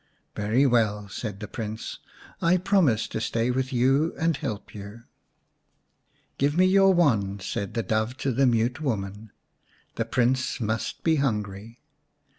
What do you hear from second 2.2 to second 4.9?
"I promise to stay with you and help